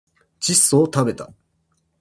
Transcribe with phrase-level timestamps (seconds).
[0.39, 1.31] 窒素をたべた